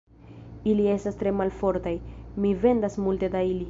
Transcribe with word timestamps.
Ili 0.71 0.87
estas 0.93 1.21
tre 1.21 1.35
malfortaj; 1.43 1.95
mi 2.43 2.59
vendas 2.67 3.03
multe 3.09 3.35
da 3.37 3.49
ili. 3.53 3.59